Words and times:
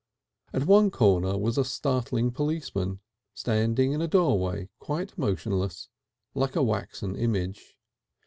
At 0.51 0.65
one 0.65 0.89
corner 0.89 1.37
was 1.37 1.59
a 1.59 1.63
startling 1.63 2.31
policeman, 2.31 3.01
standing 3.35 3.91
in 3.91 4.01
a 4.01 4.07
doorway 4.07 4.67
quite 4.79 5.15
motionless, 5.15 5.89
like 6.33 6.55
a 6.55 6.63
waxen 6.63 7.15
image. 7.15 7.77